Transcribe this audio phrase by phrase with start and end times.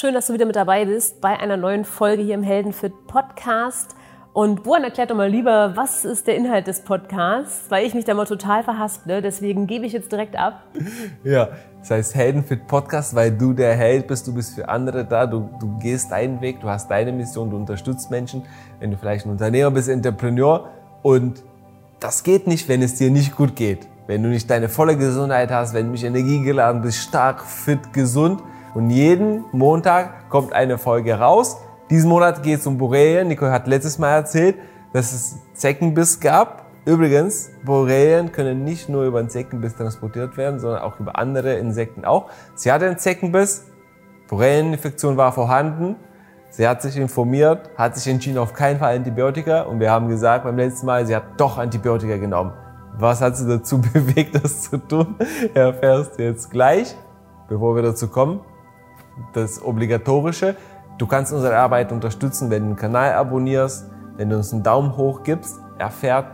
[0.00, 3.94] Schön, dass du wieder mit dabei bist bei einer neuen Folge hier im Heldenfit Podcast.
[4.32, 8.06] Und Buan erklärt doch mal lieber, was ist der Inhalt des Podcasts, weil ich mich
[8.06, 9.20] da mal total verhasple.
[9.20, 10.62] Deswegen gebe ich jetzt direkt ab.
[11.22, 11.50] Ja,
[11.80, 15.50] das heißt Heldenfit Podcast, weil du der Held bist, du bist für andere da, du,
[15.60, 18.44] du gehst deinen Weg, du hast deine Mission, du unterstützt Menschen.
[18.78, 20.70] Wenn du vielleicht ein Unternehmer bist, Entrepreneur
[21.02, 21.42] und
[21.98, 23.86] das geht nicht, wenn es dir nicht gut geht.
[24.06, 28.42] Wenn du nicht deine volle Gesundheit hast, wenn du nicht energiegeladen bist, stark, fit, gesund.
[28.74, 31.58] Und jeden Montag kommt eine Folge raus
[31.90, 33.26] diesen Monat geht es um Borrelien.
[33.26, 34.56] Nicole hat letztes Mal erzählt,
[34.92, 36.66] dass es Zeckenbiss gab.
[36.84, 42.04] Übrigens, Borrelien können nicht nur über einen Zeckenbiss transportiert werden, sondern auch über andere Insekten
[42.04, 42.30] auch.
[42.54, 43.66] Sie hatte einen Zeckenbiss,
[44.28, 45.96] Borrelieninfektion war vorhanden.
[46.50, 50.44] Sie hat sich informiert, hat sich entschieden auf keinen Fall Antibiotika und wir haben gesagt
[50.44, 52.52] beim letzten Mal, sie hat doch Antibiotika genommen.
[52.98, 55.16] Was hat sie dazu bewegt, das zu tun?
[55.54, 56.94] Erfährst du jetzt gleich,
[57.48, 58.40] bevor wir dazu kommen.
[59.32, 60.56] Das Obligatorische.
[60.98, 64.96] Du kannst unsere Arbeit unterstützen, wenn du den Kanal abonnierst, wenn du uns einen Daumen
[64.96, 66.26] hoch gibst, erfährt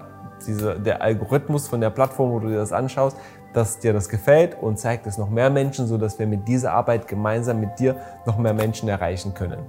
[0.46, 3.16] diese, der Algorithmus von der Plattform, wo du dir das anschaust,
[3.52, 6.72] dass dir das gefällt und zeigt es noch mehr Menschen, so dass wir mit dieser
[6.72, 9.60] Arbeit gemeinsam mit dir noch mehr Menschen erreichen können.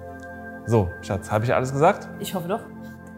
[0.65, 2.09] So, Schatz, habe ich alles gesagt?
[2.19, 2.59] Ich hoffe doch.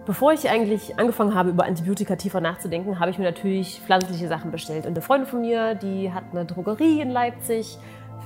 [0.06, 4.52] Bevor ich eigentlich angefangen habe, über Antibiotika tiefer nachzudenken, habe ich mir natürlich pflanzliche Sachen
[4.52, 4.86] bestellt.
[4.86, 7.78] Und eine Freundin von mir, die hat eine Drogerie in Leipzig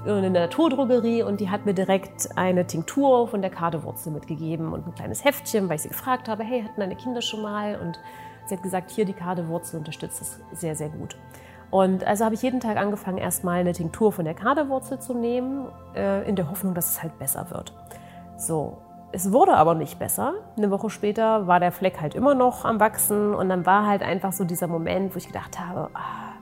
[0.05, 4.86] in der Naturdrogerie und die hat mir direkt eine Tinktur von der Kadewurzel mitgegeben und
[4.86, 7.80] ein kleines Heftchen, weil ich sie gefragt habe, hey, hatten deine Kinder schon mal?
[7.80, 7.99] Und
[8.45, 11.16] sie hat gesagt, hier die Kadewurzel unterstützt das sehr, sehr gut.
[11.71, 15.67] Und also habe ich jeden Tag angefangen, erstmal eine Tinktur von der Kadewurzel zu nehmen,
[15.95, 17.73] äh, in der Hoffnung, dass es halt besser wird.
[18.38, 18.77] So,
[19.11, 20.33] es wurde aber nicht besser.
[20.58, 24.03] Eine Woche später war der Fleck halt immer noch am Wachsen und dann war halt
[24.03, 26.33] einfach so dieser Moment, wo ich gedacht habe, ah,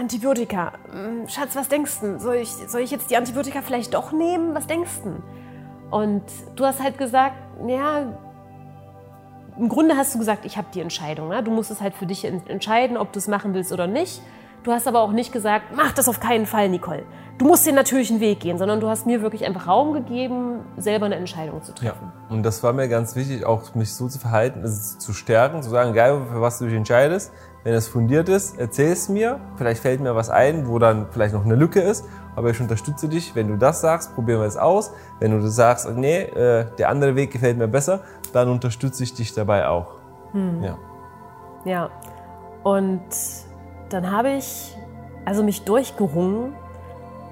[0.00, 0.72] Antibiotika.
[0.90, 2.18] Hm, Schatz, was denkst du?
[2.18, 4.54] Soll ich, soll ich jetzt die Antibiotika vielleicht doch nehmen?
[4.54, 5.22] Was denkst du?
[5.94, 6.22] Und
[6.56, 8.06] du hast halt gesagt, ja,
[9.58, 11.28] im Grunde hast du gesagt, ich habe die Entscheidung.
[11.28, 11.42] Ne?
[11.42, 14.22] Du musst es halt für dich entscheiden, ob du es machen willst oder nicht.
[14.62, 17.04] Du hast aber auch nicht gesagt, mach das auf keinen Fall, Nicole.
[17.38, 21.06] Du musst den natürlichen Weg gehen, sondern du hast mir wirklich einfach Raum gegeben, selber
[21.06, 22.12] eine Entscheidung zu treffen.
[22.28, 22.34] Ja.
[22.34, 25.70] Und das war mir ganz wichtig, auch mich so zu verhalten, also zu stärken, zu
[25.70, 27.32] sagen, geil, für was du dich entscheidest.
[27.62, 29.38] Wenn es fundiert ist, erzähl es mir.
[29.56, 32.04] Vielleicht fällt mir was ein, wo dann vielleicht noch eine Lücke ist.
[32.36, 33.34] Aber ich unterstütze dich.
[33.34, 34.92] Wenn du das sagst, probieren wir es aus.
[35.18, 38.00] Wenn du sagst, nee, äh, der andere Weg gefällt mir besser,
[38.32, 39.88] dann unterstütze ich dich dabei auch.
[40.32, 40.62] Hm.
[40.62, 40.78] Ja.
[41.64, 41.90] Ja.
[42.62, 43.02] Und
[43.90, 44.76] dann habe ich
[45.24, 46.54] also mich durchgerungen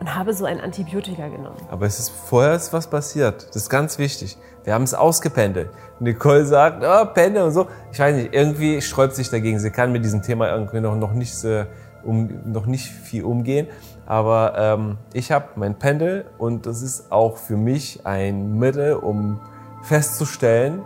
[0.00, 1.56] und habe so ein Antibiotika genommen.
[1.70, 3.48] Aber es ist vorher ist was passiert.
[3.48, 4.36] Das ist ganz wichtig.
[4.64, 5.70] Wir haben es ausgependelt.
[5.98, 7.66] Nicole sagt, oh, Pendel und so.
[7.92, 9.58] Ich weiß nicht, irgendwie sträubt sich dagegen.
[9.58, 11.66] Sie kann mit diesem Thema irgendwie noch, noch, nicht, äh,
[12.04, 13.66] um, noch nicht viel umgehen.
[14.06, 19.40] Aber ähm, ich habe mein Pendel und das ist auch für mich ein Mittel, um
[19.82, 20.82] festzustellen,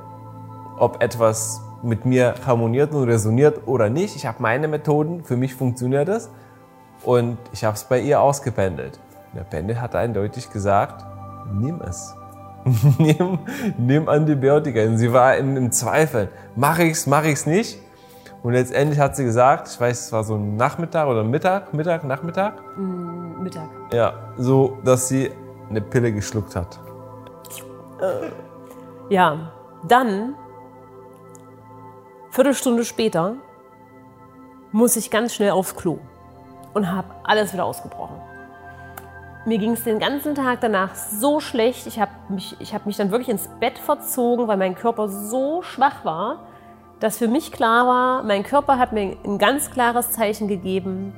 [0.78, 4.16] ob etwas mit mir harmoniert und resoniert oder nicht.
[4.16, 6.30] Ich habe meine Methoden, für mich funktioniert das.
[7.04, 8.98] Und ich habe es bei ihr ausgependelt.
[9.34, 11.04] Der Pendel hat eindeutig gesagt,
[11.52, 12.14] nimm es.
[12.98, 13.38] nimm,
[13.76, 14.82] nimm Antibiotika.
[14.84, 16.28] Und sie war im, im Zweifel.
[16.54, 17.78] Mache ich's, mache ich's nicht?
[18.42, 22.04] Und letztendlich hat sie gesagt, ich weiß, es war so ein Nachmittag oder Mittag, Mittag,
[22.04, 22.54] Nachmittag?
[22.76, 23.68] Mm, Mittag.
[23.92, 25.30] Ja, so, dass sie
[25.70, 26.78] eine Pille geschluckt hat.
[28.00, 28.30] Äh,
[29.12, 29.52] ja,
[29.86, 30.34] dann,
[32.30, 33.36] Viertelstunde später,
[34.72, 35.98] muss ich ganz schnell aufs Klo
[36.74, 38.16] und habe alles wieder ausgebrochen.
[39.44, 41.86] Mir ging es den ganzen Tag danach so schlecht.
[41.86, 46.04] Ich habe mich, hab mich dann wirklich ins Bett verzogen, weil mein Körper so schwach
[46.04, 46.46] war,
[47.00, 51.12] dass für mich klar war, mein Körper hat mir ein ganz klares Zeichen gegeben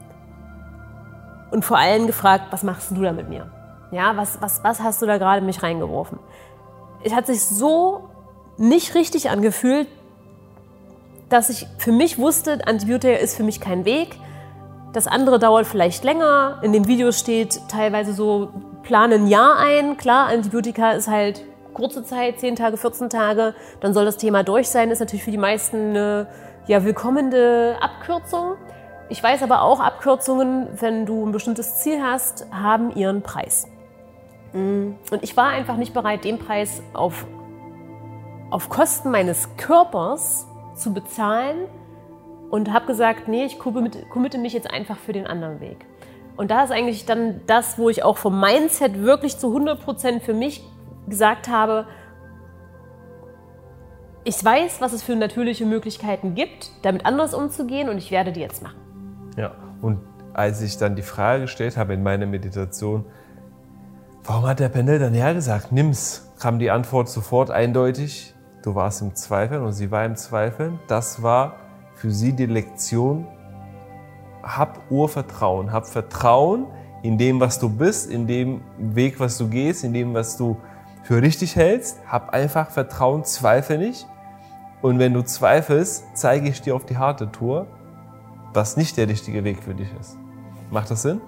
[1.50, 3.50] und vor allem gefragt, was machst du da mit mir?
[3.90, 6.18] Ja, was, was, was hast du da gerade mich reingeworfen?
[7.04, 8.08] Es hat sich so
[8.56, 9.86] nicht richtig angefühlt,
[11.28, 14.16] dass ich für mich wusste, Antibiotika ist für mich kein Weg.
[14.94, 16.60] Das andere dauert vielleicht länger.
[16.62, 18.50] In dem Video steht teilweise so,
[18.84, 19.96] planen ein Jahr ein.
[19.96, 21.44] Klar, Antibiotika ist halt
[21.74, 23.56] kurze Zeit, 10 Tage, 14 Tage.
[23.80, 24.92] Dann soll das Thema durch sein.
[24.92, 26.28] Ist natürlich für die meisten eine
[26.68, 28.54] ja, willkommene Abkürzung.
[29.08, 33.66] Ich weiß aber auch, Abkürzungen, wenn du ein bestimmtes Ziel hast, haben ihren Preis.
[34.52, 37.26] Und ich war einfach nicht bereit, den Preis auf,
[38.50, 41.66] auf Kosten meines Körpers zu bezahlen,
[42.50, 45.84] und habe gesagt, nee, ich committe mich jetzt einfach für den anderen Weg.
[46.36, 50.34] Und da ist eigentlich dann das, wo ich auch vom Mindset wirklich zu 100% für
[50.34, 50.64] mich
[51.08, 51.86] gesagt habe,
[54.24, 58.40] ich weiß, was es für natürliche Möglichkeiten gibt, damit anders umzugehen und ich werde die
[58.40, 58.78] jetzt machen.
[59.36, 59.52] Ja,
[59.82, 60.00] und
[60.32, 63.04] als ich dann die Frage gestellt habe in meiner Meditation,
[64.26, 66.32] Warum hat der Pendel dann ja gesagt, nimm's?
[66.40, 68.34] Kam die Antwort sofort eindeutig.
[68.62, 70.80] Du warst im Zweifeln und sie war im Zweifeln.
[70.88, 71.56] Das war
[71.94, 73.26] für sie die Lektion.
[74.42, 76.66] Hab Urvertrauen, hab Vertrauen
[77.02, 80.56] in dem, was du bist, in dem Weg, was du gehst, in dem, was du
[81.02, 82.00] für richtig hältst.
[82.06, 84.06] Hab einfach Vertrauen, zweifle nicht.
[84.82, 87.66] Und wenn du zweifelst, zeige ich dir auf die harte Tour,
[88.52, 90.18] was nicht der richtige Weg für dich ist.
[90.70, 91.20] Macht das Sinn?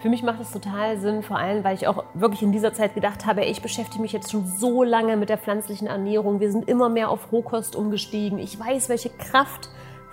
[0.00, 2.94] Für mich macht das total Sinn, vor allem, weil ich auch wirklich in dieser Zeit
[2.94, 6.40] gedacht habe, ich beschäftige mich jetzt schon so lange mit der pflanzlichen Ernährung.
[6.40, 8.38] Wir sind immer mehr auf Rohkost umgestiegen.
[8.38, 9.68] Ich weiß, welche Kraft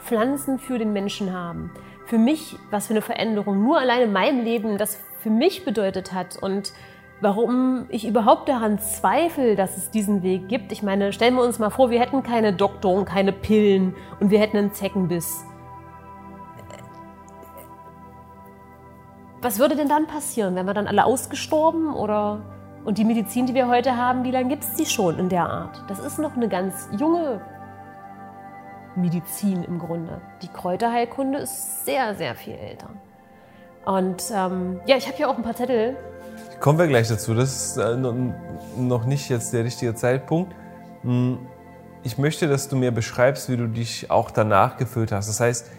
[0.08, 1.72] Pflanzen für den Menschen haben.
[2.06, 6.14] Für mich, was für eine Veränderung nur allein in meinem Leben das für mich bedeutet
[6.14, 6.72] hat und
[7.20, 10.72] warum ich überhaupt daran zweifle, dass es diesen Weg gibt.
[10.72, 14.40] Ich meine, stellen wir uns mal vor, wir hätten keine Doktoren, keine Pillen und wir
[14.40, 15.44] hätten einen Zeckenbiss
[19.42, 20.56] Was würde denn dann passieren?
[20.56, 22.42] Wären wir dann alle ausgestorben oder
[22.86, 25.48] und die Medizin, die wir heute haben, wie lange gibt es die schon in der
[25.48, 25.84] Art?
[25.88, 27.42] Das ist noch eine ganz junge
[28.98, 30.20] Medizin im Grunde.
[30.42, 32.90] Die Kräuterheilkunde ist sehr, sehr viel älter.
[33.86, 35.96] Und ähm, ja, ich habe hier auch ein paar Zettel.
[36.60, 37.34] Kommen wir gleich dazu.
[37.34, 40.54] Das ist äh, noch nicht jetzt der richtige Zeitpunkt.
[41.04, 41.40] Hm,
[42.04, 45.30] ich möchte, dass du mir beschreibst, wie du dich auch danach gefühlt hast.
[45.30, 45.72] Das heißt,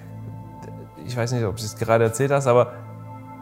[1.06, 2.72] ich weiß nicht, ob du es gerade erzählt hast, aber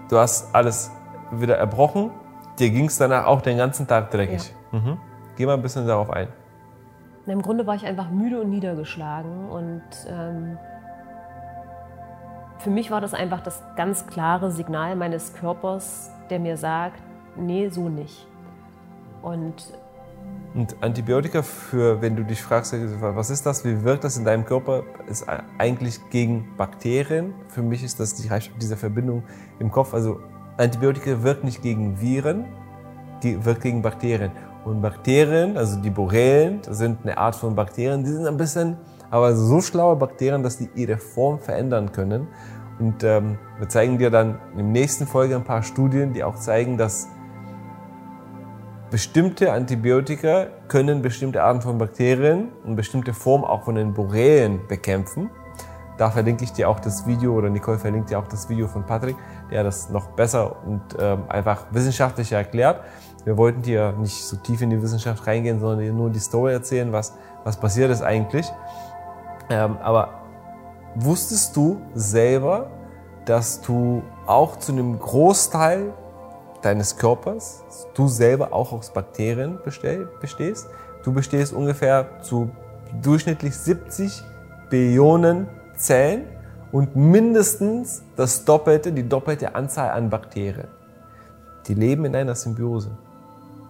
[0.09, 0.91] du hast alles
[1.33, 2.11] wieder erbrochen,
[2.59, 4.53] dir ging es danach auch den ganzen Tag dreckig.
[4.73, 4.79] Ja.
[4.79, 4.99] Mhm.
[5.37, 6.29] Geh mal ein bisschen darauf ein.
[7.27, 10.59] Na, Im Grunde war ich einfach müde und niedergeschlagen und ähm,
[12.59, 17.01] für mich war das einfach das ganz klare Signal meines Körpers, der mir sagt,
[17.37, 18.27] nee, so nicht.
[19.23, 19.73] Und
[20.55, 24.47] und Antibiotika für, wenn du dich fragst, was ist das, wie wirkt das in deinem
[24.47, 25.27] Körper, ist
[25.59, 27.35] eigentlich gegen Bakterien.
[27.49, 29.23] Für mich ist das die, diese Verbindung
[29.59, 29.93] im Kopf.
[29.93, 30.19] Also
[30.57, 32.47] Antibiotika wirkt nicht gegen Viren,
[33.23, 34.33] die wirkt gegen Bakterien.
[34.67, 38.77] Und Bakterien, also die Borrelien, das sind eine Art von Bakterien, die sind ein bisschen,
[39.13, 42.27] aber so schlaue Bakterien, dass die ihre Form verändern können.
[42.81, 46.77] Und ähm, wir zeigen dir dann der nächsten Folge ein paar Studien, die auch zeigen,
[46.77, 47.07] dass
[48.91, 55.31] bestimmte Antibiotika können bestimmte Arten von Bakterien und bestimmte Formen auch von den Borrelien bekämpfen.
[55.97, 58.85] Da verlinke ich dir auch das Video oder Nicole verlinkt dir auch das Video von
[58.85, 59.17] Patrick,
[59.49, 62.81] der das noch besser und ähm, einfach wissenschaftlicher erklärt.
[63.27, 66.53] Wir wollten dir nicht so tief in die Wissenschaft reingehen, sondern dir nur die Story
[66.53, 67.13] erzählen, was,
[67.43, 68.47] was passiert ist eigentlich.
[69.51, 70.21] Ähm, aber
[70.95, 72.71] wusstest du selber,
[73.25, 75.93] dass du auch zu einem Großteil
[76.63, 77.65] deines Körpers,
[77.95, 79.59] du selber auch aus Bakterien
[80.21, 80.69] bestehst.
[81.03, 82.51] Du bestehst ungefähr zu
[83.03, 84.23] durchschnittlich 70
[84.71, 86.27] Billionen Zellen
[86.71, 90.69] und mindestens das doppelte, die doppelte Anzahl an Bakterien.
[91.67, 92.97] Die leben in einer Symbiose.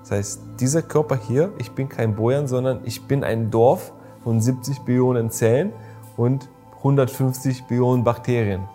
[0.09, 3.93] Das heißt, dieser Körper hier, ich bin kein Bojan, sondern ich bin ein Dorf
[4.23, 5.73] von 70 Billionen Zellen
[6.17, 8.69] und 150 Billionen Bakterien.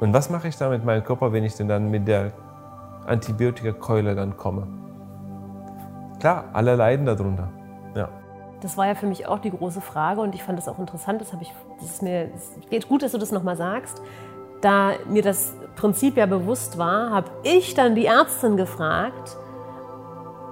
[0.00, 2.32] Und was mache ich da mit meinem Körper, wenn ich denn dann mit der
[3.06, 4.66] Antibiotikakeule dann komme.
[6.18, 7.48] Klar, alle leiden darunter.
[7.94, 8.08] Ja.
[8.62, 11.20] Das war ja für mich auch die große Frage und ich fand das auch interessant.
[11.20, 14.02] Das, ich, das ist mir es geht gut, dass du das nochmal sagst.
[14.62, 19.36] Da mir das Prinzip ja bewusst war, habe ich dann die Ärztin gefragt,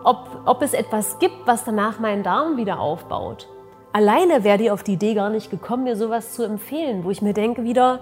[0.05, 3.49] ob, ob es etwas gibt, was danach meinen Darm wieder aufbaut.
[3.93, 7.23] Alleine wäre die auf die Idee gar nicht gekommen, mir sowas zu empfehlen, wo ich
[7.23, 8.01] mir denke wieder,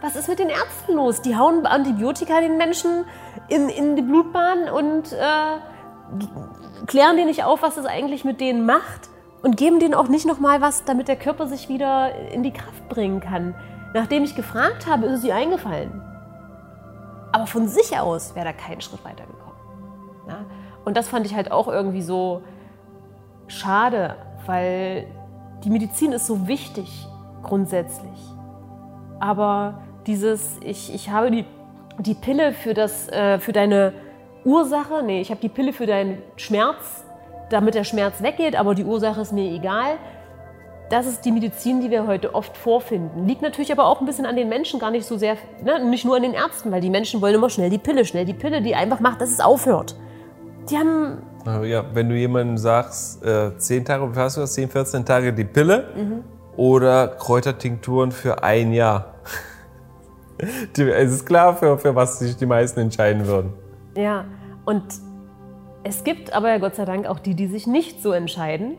[0.00, 1.22] was ist mit den Ärzten los?
[1.22, 3.04] Die hauen Antibiotika den Menschen
[3.48, 8.66] in, in die Blutbahn und äh, klären die nicht auf, was es eigentlich mit denen
[8.66, 9.08] macht
[9.42, 12.88] und geben denen auch nicht nochmal was, damit der Körper sich wieder in die Kraft
[12.88, 13.54] bringen kann.
[13.94, 16.02] Nachdem ich gefragt habe, ist es ihr eingefallen.
[17.32, 19.41] Aber von sich aus wäre da kein Schritt weitergekommen.
[20.28, 20.44] Ja?
[20.84, 22.42] Und das fand ich halt auch irgendwie so
[23.46, 25.06] schade, weil
[25.64, 27.06] die Medizin ist so wichtig
[27.42, 28.18] grundsätzlich.
[29.20, 31.44] Aber dieses, ich, ich habe die,
[31.98, 33.92] die Pille für, das, äh, für deine
[34.44, 37.04] Ursache, nee, ich habe die Pille für deinen Schmerz,
[37.50, 39.98] damit der Schmerz weggeht, aber die Ursache ist mir egal.
[40.90, 43.26] Das ist die Medizin, die wir heute oft vorfinden.
[43.26, 46.04] Liegt natürlich aber auch ein bisschen an den Menschen, gar nicht so sehr, ne, nicht
[46.04, 48.60] nur an den Ärzten, weil die Menschen wollen immer schnell die Pille, schnell die Pille,
[48.60, 49.94] die einfach macht, dass es aufhört.
[50.70, 51.18] Die haben.
[51.64, 55.32] Ja, wenn du jemandem sagst, äh, 10 Tage, wie hast du das, 10, 14 Tage
[55.32, 56.24] die Pille mhm.
[56.56, 59.12] oder Kräutertinkturen für ein Jahr
[60.76, 63.52] es ist klar, für, für was sich die meisten entscheiden würden.
[63.96, 64.24] Ja,
[64.64, 64.82] und
[65.84, 68.76] es gibt aber Gott sei Dank auch die, die sich nicht so entscheiden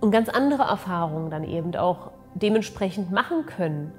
[0.00, 3.92] und ganz andere Erfahrungen dann eben auch dementsprechend machen können.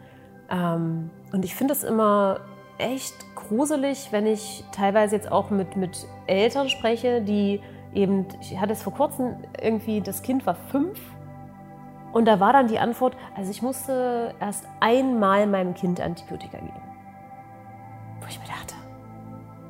[0.50, 2.40] Ähm, und ich finde es immer
[2.78, 7.62] echt gruselig, wenn ich teilweise jetzt auch mit, mit Eltern spreche, die
[7.94, 11.00] eben, ich hatte es vor kurzem irgendwie, das Kind war fünf
[12.14, 16.82] und da war dann die Antwort, also ich musste erst einmal meinem Kind Antibiotika geben.
[18.22, 18.76] Wo ich mir dachte,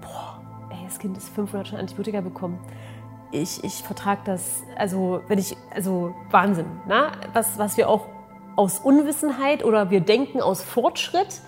[0.01, 2.59] boah, ey, das Kind ist 500 schon Antibiotika bekommen.
[3.31, 7.11] Ich, ich vertrage das, also wenn ich, also Wahnsinn, ne?
[7.33, 8.07] was, was wir auch
[8.55, 11.41] aus Unwissenheit oder wir denken aus Fortschritt.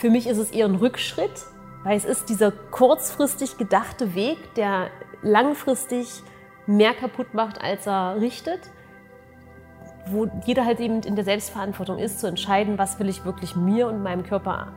[0.00, 1.46] Für mich ist es eher ein Rückschritt,
[1.84, 4.88] weil es ist dieser kurzfristig gedachte Weg, der
[5.22, 6.22] langfristig
[6.66, 8.60] mehr kaputt macht, als er richtet
[10.06, 13.88] wo jeder halt eben in der Selbstverantwortung ist, zu entscheiden, was will ich wirklich mir
[13.88, 14.68] und meinem Körper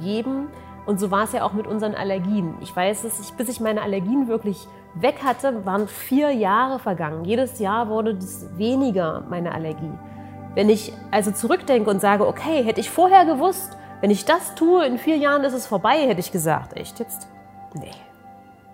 [0.00, 0.48] geben.
[0.86, 2.54] Und so war es ja auch mit unseren Allergien.
[2.60, 7.24] Ich weiß es, ich, bis ich meine Allergien wirklich weg hatte, waren vier Jahre vergangen.
[7.24, 9.92] Jedes Jahr wurde es weniger, meine Allergie.
[10.54, 14.84] Wenn ich also zurückdenke und sage, okay, hätte ich vorher gewusst, wenn ich das tue,
[14.84, 17.28] in vier Jahren ist es vorbei, hätte ich gesagt, echt jetzt?
[17.72, 17.92] Nee.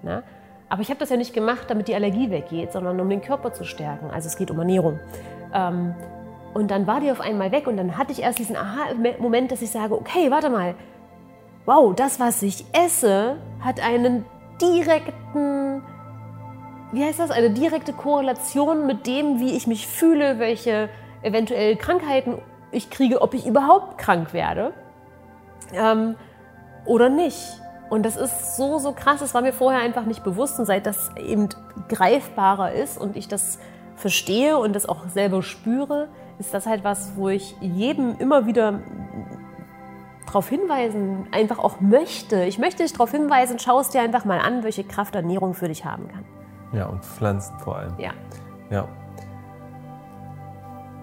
[0.02, 0.22] Na?
[0.70, 3.52] Aber ich habe das ja nicht gemacht, damit die Allergie weggeht, sondern um den Körper
[3.52, 4.10] zu stärken.
[4.10, 4.98] Also es geht um Ernährung.
[5.52, 5.94] Ähm,
[6.54, 9.60] und dann war die auf einmal weg und dann hatte ich erst diesen Aha-Moment, dass
[9.60, 10.74] ich sage, okay, warte mal,
[11.66, 14.24] wow, das, was ich esse, hat einen
[14.62, 15.82] direkten,
[16.92, 20.88] wie heißt das, eine direkte Korrelation mit dem, wie ich mich fühle, welche
[21.20, 24.72] eventuell Krankheiten ich kriege, ob ich überhaupt krank werde
[25.72, 26.16] ähm,
[26.84, 27.60] oder nicht.
[27.90, 30.84] Und das ist so, so krass, das war mir vorher einfach nicht bewusst und seit
[30.84, 31.48] das eben
[31.88, 33.58] greifbarer ist und ich das
[33.96, 38.80] verstehe und das auch selber spüre, ist das halt was, wo ich jedem immer wieder
[40.26, 42.44] darauf hinweisen, einfach auch möchte.
[42.44, 45.68] Ich möchte dich darauf hinweisen, schau es dir einfach mal an, welche Kraft Ernährung für
[45.68, 46.24] dich haben kann.
[46.72, 47.94] Ja, und Pflanzen vor allem.
[47.98, 48.10] Ja.
[48.70, 48.86] Ja.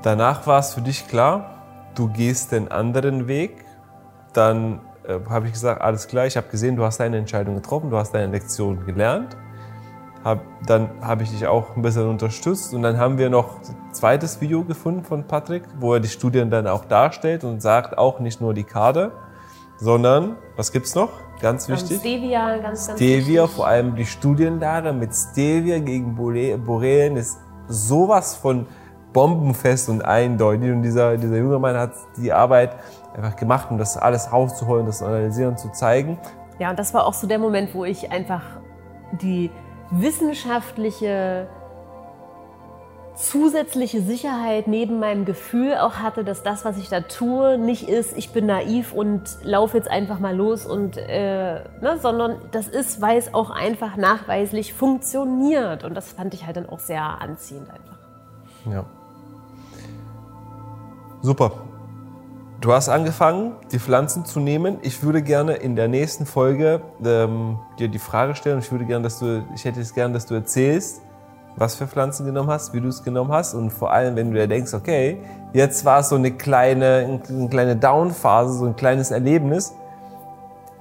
[0.03, 3.64] Danach war es für dich klar, du gehst den anderen Weg.
[4.35, 7.89] Dann äh, habe ich gesagt, alles klar, ich habe gesehen, du hast deine Entscheidung getroffen,
[7.89, 9.35] du hast deine Lektion gelernt.
[10.23, 13.93] Hab, dann habe ich dich auch ein bisschen unterstützt und dann haben wir noch ein
[13.93, 18.19] zweites Video gefunden von Patrick, wo er die Studien dann auch darstellt und sagt auch
[18.19, 19.11] nicht nur die Karte,
[19.77, 21.09] sondern, was gibt es noch?
[21.41, 21.99] Ganz wichtig.
[21.99, 23.55] Stevia, ganz, ganz Stevia, wichtig.
[23.55, 27.37] vor allem die Studienlage mit Stevia gegen Borrelien ist
[27.67, 28.65] sowas von
[29.15, 30.71] bombenfest und eindeutig.
[30.71, 32.75] Und dieser, dieser junge Mann hat die Arbeit
[33.15, 36.19] einfach gemacht, um das alles rauszuholen, das zu analysieren, zu zeigen.
[36.59, 38.43] Ja, und das war auch so der Moment, wo ich einfach
[39.21, 39.51] die
[39.89, 41.47] wissenschaftliche
[43.15, 48.17] zusätzliche Sicherheit neben meinem Gefühl auch hatte, dass das, was ich da tue, nicht ist,
[48.17, 53.01] ich bin naiv und laufe jetzt einfach mal los und äh, ne, sondern das ist,
[53.01, 57.69] weil es auch einfach nachweislich funktioniert und das fand ich halt dann auch sehr anziehend
[57.69, 57.97] einfach.
[58.69, 58.85] Ja.
[61.25, 61.53] Super.
[62.61, 64.77] Du hast angefangen, die Pflanzen zu nehmen.
[64.83, 68.59] Ich würde gerne in der nächsten Folge ähm, dir die Frage stellen.
[68.59, 71.01] Ich würde gerne, dass du, ich hätte es gerne, dass du erzählst,
[71.55, 74.37] was für Pflanzen genommen hast, wie du es genommen hast und vor allem, wenn du
[74.37, 75.17] dir denkst, okay,
[75.51, 79.73] jetzt war es so eine kleine, eine kleine Down-Phase, so ein kleines Erlebnis.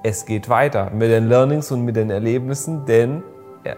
[0.03, 3.23] Es geht weiter mit den Learnings und mit den Erlebnissen, denn
[3.65, 3.73] ja,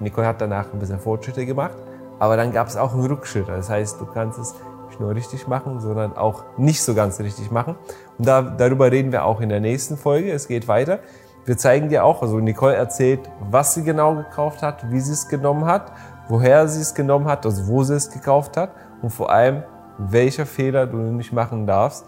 [0.00, 1.76] Nicole hat danach ein bisschen Fortschritte gemacht,
[2.18, 3.46] aber dann gab es auch einen Rückschritt.
[3.46, 4.54] Das heißt, du kannst es
[4.88, 7.76] nicht nur richtig machen, sondern auch nicht so ganz richtig machen.
[8.18, 10.32] Und da, darüber reden wir auch in der nächsten Folge.
[10.32, 11.00] Es geht weiter.
[11.46, 15.28] Wir zeigen dir auch, also Nicole erzählt, was sie genau gekauft hat, wie sie es
[15.28, 15.92] genommen hat,
[16.28, 18.70] woher sie es genommen hat, also wo sie es gekauft hat
[19.02, 19.62] und vor allem,
[19.98, 22.06] welcher Fehler du nicht machen darfst.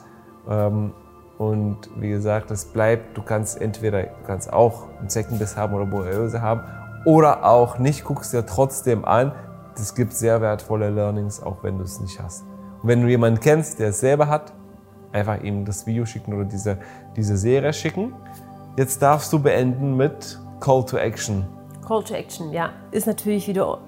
[0.48, 0.92] Ähm,
[1.38, 5.84] und wie gesagt, es bleibt, du kannst entweder, du kannst auch einen Zeckenbiss haben oder
[5.84, 6.62] Borreliose haben
[7.04, 9.32] oder auch nicht, guckst dir trotzdem an.
[9.74, 12.44] Es gibt sehr wertvolle Learnings, auch wenn du es nicht hast.
[12.86, 14.52] Wenn du jemanden kennst, der es selber hat,
[15.10, 16.78] einfach ihm das Video schicken oder diese,
[17.16, 18.14] diese Serie schicken.
[18.76, 21.44] Jetzt darfst du beenden mit Call to Action.
[21.84, 22.70] Call to Action, ja.
[22.92, 23.78] Ist natürlich wieder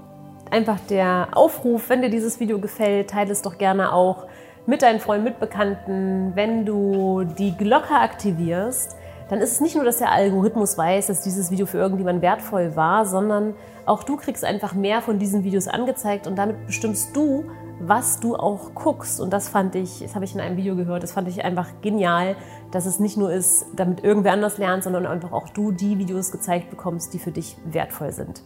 [0.50, 4.26] einfach der Aufruf, wenn dir dieses Video gefällt, teile es doch gerne auch
[4.67, 6.33] mit deinen Freunden, mit Bekannten.
[6.35, 8.97] Wenn du die Glocke aktivierst,
[9.28, 12.75] dann ist es nicht nur, dass der Algorithmus weiß, dass dieses Video für irgendjemanden wertvoll
[12.75, 13.55] war, sondern
[13.87, 17.45] auch du kriegst einfach mehr von diesen Videos angezeigt und damit bestimmst du,
[17.80, 19.20] was du auch guckst.
[19.20, 21.68] Und das fand ich, das habe ich in einem Video gehört, das fand ich einfach
[21.80, 22.37] genial,
[22.70, 26.32] dass es nicht nur ist, damit irgendwer anders lernt, sondern einfach auch du die Videos
[26.32, 28.42] gezeigt bekommst, die für dich wertvoll sind.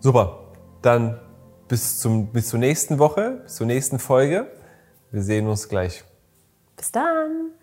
[0.00, 0.44] Super.
[0.82, 1.20] Dann
[1.66, 4.46] bis, zum, bis zur nächsten Woche, bis zur nächsten Folge.
[5.10, 6.04] Wir sehen uns gleich.
[6.76, 7.57] Bis dann.